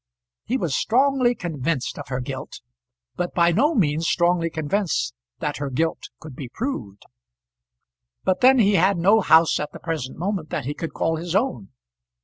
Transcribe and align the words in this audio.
He 0.45 0.57
was 0.57 0.75
strongly 0.75 1.35
convinced 1.35 1.99
of 1.99 2.07
her 2.07 2.21
guilt, 2.21 2.61
but 3.17 3.35
by 3.35 3.51
no 3.51 3.75
means 3.75 4.07
strongly 4.07 4.49
convinced 4.49 5.13
that 5.37 5.57
her 5.57 5.69
guilt 5.69 6.05
could 6.19 6.35
be 6.35 6.49
proved. 6.49 7.03
But 8.23 8.41
then 8.41 8.57
he 8.57 8.77
had 8.77 8.97
no 8.97 9.21
house 9.21 9.59
at 9.59 9.73
the 9.73 9.79
present 9.79 10.17
moment 10.17 10.49
that 10.49 10.65
he 10.65 10.73
could 10.73 10.93
call 10.95 11.17
his 11.17 11.35
own. 11.35 11.69